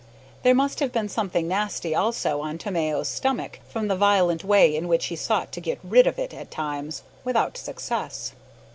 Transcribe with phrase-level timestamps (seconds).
[0.41, 4.87] There must have been something nasty, also, on Tomeo's stomach, from the violent way in
[4.87, 8.33] which he sought to get rid of it at times without success.